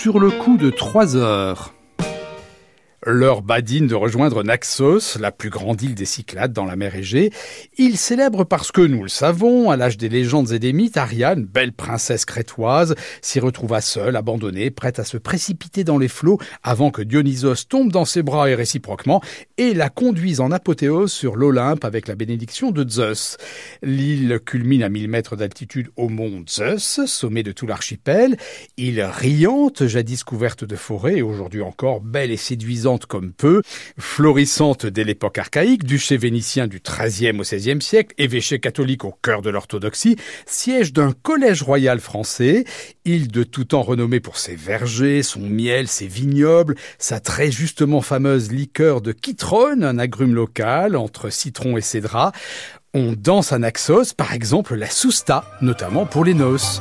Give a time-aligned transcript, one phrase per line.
[0.00, 1.74] sur le coup de 3 heures.
[3.06, 7.32] L'heure badine de rejoindre Naxos, la plus grande île des Cyclades dans la mer Égée.
[7.78, 11.46] Il célèbre parce que, nous le savons, à l'âge des légendes et des mythes, Ariane,
[11.46, 16.90] belle princesse crétoise, s'y retrouva seule, abandonnée, prête à se précipiter dans les flots avant
[16.90, 19.22] que Dionysos tombe dans ses bras et réciproquement,
[19.56, 23.38] et la conduise en apothéose sur l'Olympe avec la bénédiction de Zeus.
[23.80, 28.36] L'île culmine à 1000 mètres d'altitude au mont Zeus, sommet de tout l'archipel,
[28.76, 33.62] île riante, jadis couverte de forêts aujourd'hui encore belle et séduisante comme peu,
[33.98, 39.42] florissante dès l'époque archaïque, duché vénitien du XIIIe au XVIe siècle, évêché catholique au cœur
[39.42, 40.16] de l'orthodoxie,
[40.46, 42.64] siège d'un collège royal français,
[43.04, 48.00] île de tout temps renommée pour ses vergers, son miel, ses vignobles, sa très justement
[48.00, 52.32] fameuse liqueur de quitrone, un agrume local entre citron et cédra.
[52.92, 56.80] On danse à Naxos, par exemple la sousta, notamment pour les noces.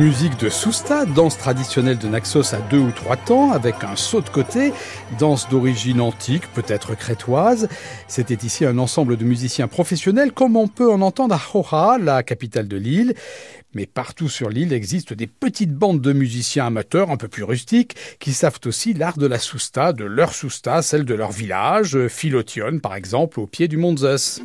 [0.00, 4.22] Musique de sousta, danse traditionnelle de Naxos à deux ou trois temps, avec un saut
[4.22, 4.72] de côté,
[5.18, 7.68] danse d'origine antique, peut-être crétoise.
[8.08, 12.22] C'était ici un ensemble de musiciens professionnels, comme on peut en entendre à Joja, la
[12.22, 13.12] capitale de l'île.
[13.74, 17.94] Mais partout sur l'île existent des petites bandes de musiciens amateurs un peu plus rustiques
[18.20, 22.78] qui savent aussi l'art de la sousta, de leur sousta, celle de leur village, Philotion
[22.78, 24.40] par exemple, au pied du mont Zeus.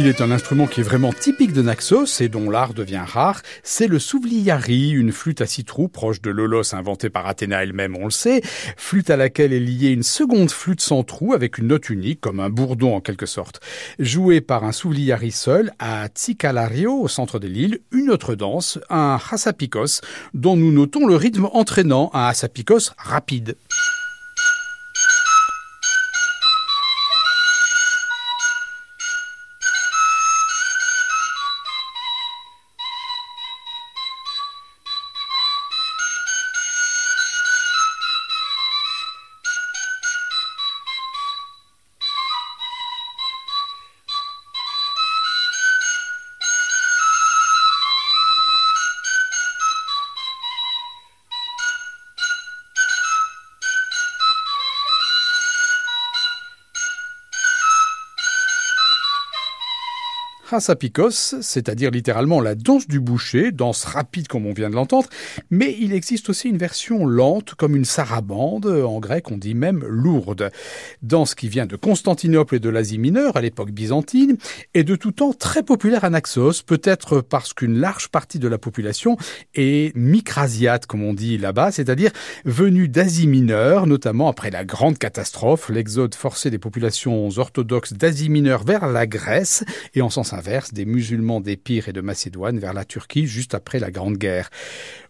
[0.00, 3.42] S'il est un instrument qui est vraiment typique de Naxos et dont l'art devient rare,
[3.62, 7.94] c'est le souvliari, une flûte à six trous proche de l'olos inventée par Athéna elle-même,
[7.96, 8.40] on le sait,
[8.78, 12.40] flûte à laquelle est liée une seconde flûte sans trou avec une note unique, comme
[12.40, 13.60] un bourdon en quelque sorte.
[13.98, 19.18] Jouée par un souvliari seul à Tsikalario, au centre de l'île, une autre danse, un
[19.30, 20.00] hasapikos,
[20.32, 23.54] dont nous notons le rythme entraînant, un hasapikos rapide.
[60.52, 65.08] Hasapikos, c'est-à-dire littéralement la danse du boucher, danse rapide comme on vient de l'entendre,
[65.50, 69.84] mais il existe aussi une version lente comme une sarabande, en grec on dit même
[69.84, 70.50] lourde.
[71.02, 74.36] Danse qui vient de Constantinople et de l'Asie mineure à l'époque byzantine,
[74.74, 78.58] et de tout temps très populaire à Naxos, peut-être parce qu'une large partie de la
[78.58, 79.16] population
[79.54, 82.10] est micrasiate comme on dit là-bas, c'est-à-dire
[82.44, 88.64] venue d'Asie mineure, notamment après la grande catastrophe, l'exode forcé des populations orthodoxes d'Asie mineure
[88.64, 89.64] vers la Grèce,
[89.94, 90.32] et en sens
[90.72, 94.50] des musulmans d'Épire et de Macédoine vers la Turquie juste après la Grande Guerre.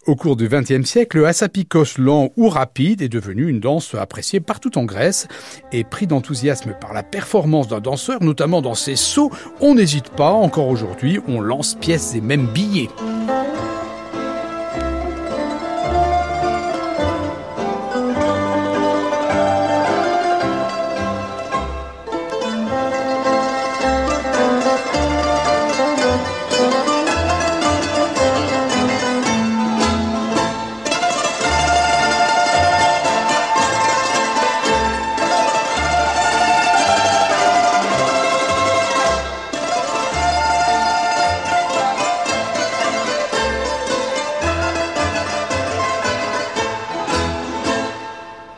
[0.06, 4.40] Au cours du XXe siècle, le hasapikos lent ou rapide est devenu une danse appréciée
[4.40, 5.28] partout en Grèce
[5.72, 9.30] et pris d'enthousiasme par la performance d'un danseur, notamment dans ses sauts,
[9.60, 12.88] on n'hésite pas, encore aujourd'hui, on lance pièces et même billets.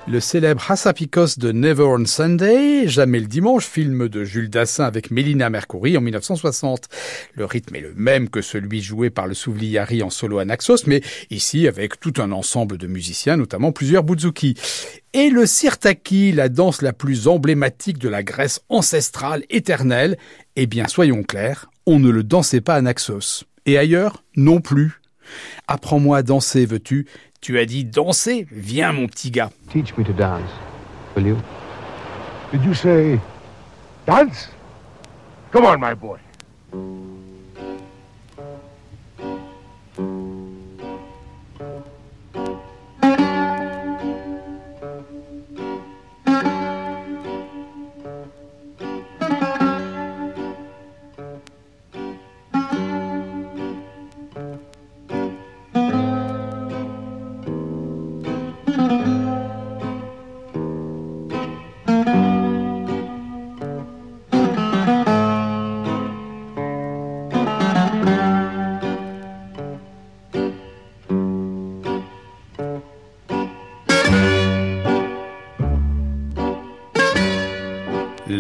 [0.09, 5.11] Le célèbre Hassapikos de Never on Sunday, Jamais le dimanche, film de Jules Dassin avec
[5.11, 6.89] Mélina Mercouri en 1960.
[7.35, 10.87] Le rythme est le même que celui joué par le Souvliari en solo à Naxos,
[10.87, 14.55] mais ici avec tout un ensemble de musiciens, notamment plusieurs bouzouki.
[15.13, 20.19] Et le sirtaki, la danse la plus emblématique de la Grèce ancestrale éternelle,
[20.57, 23.45] eh bien soyons clairs, on ne le dansait pas à Naxos.
[23.67, 25.01] Et ailleurs, non plus.
[25.69, 27.07] Apprends-moi à danser, veux-tu?
[27.43, 29.51] Tu as dit danser Viens, mon petit gars.
[29.69, 30.49] Teach me to dance,
[31.17, 31.37] will you?
[32.53, 33.19] Did you say
[34.07, 34.49] dance?
[35.51, 36.19] Come on, my boy.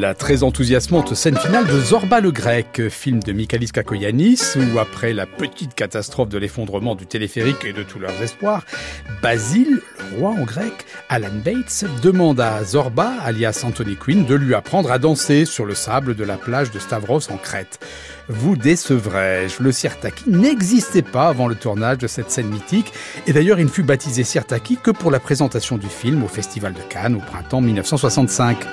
[0.02, 5.12] La très enthousiasmante scène finale de Zorba le Grec, film de Michalis Kakoyanis, où après
[5.12, 8.64] la petite catastrophe de l'effondrement du téléphérique et de tous leurs espoirs,
[9.22, 10.72] Basile, le roi en grec,
[11.08, 15.76] Alan Bates, demande à Zorba, alias Anthony Quinn, de lui apprendre à danser sur le
[15.76, 17.78] sable de la plage de Stavros en Crète.
[18.26, 22.92] Vous décevrai-je, le Sirtaki n'existait pas avant le tournage de cette scène mythique,
[23.28, 26.72] et d'ailleurs il ne fut baptisé Sirtaki que pour la présentation du film au Festival
[26.72, 28.66] de Cannes au printemps 1965.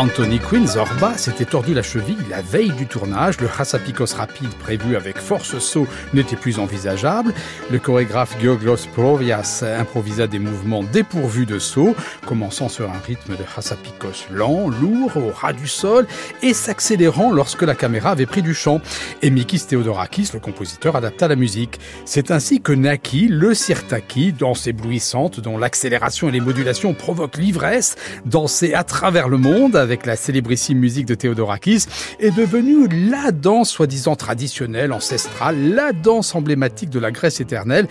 [0.00, 3.38] Anthony Quinn Zorba s'était tordu la cheville la veille du tournage.
[3.38, 7.34] Le Hassapikos rapide prévu avec force saut n'était plus envisageable.
[7.70, 11.94] Le chorégraphe Georgos Provias improvisa des mouvements dépourvus de saut,
[12.24, 16.06] commençant sur un rythme de Hassapikos lent, lourd, au ras du sol
[16.40, 18.80] et s'accélérant lorsque la caméra avait pris du champ.
[19.20, 21.78] Et Mikis Theodorakis, le compositeur, adapta la musique.
[22.06, 27.96] C'est ainsi que naquit le sirtaki, danse éblouissante dont l'accélération et les modulations provoquent l'ivresse,
[28.24, 31.86] dansée à travers le monde la célébrissime musique de Théodorakis,
[32.18, 37.86] est devenue la danse soi-disant traditionnelle, ancestrale, la danse emblématique de la Grèce éternelle,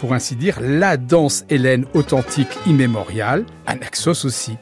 [0.00, 4.56] pour ainsi dire la danse hélène authentique immémoriale, Anaxos aussi.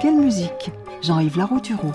[0.00, 0.70] Quelle musique?
[1.02, 1.90] Jean-Yves Laroutureau.